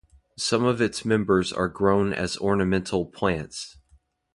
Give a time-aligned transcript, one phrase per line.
[0.39, 3.77] Some of its members are grown as ornamental plants.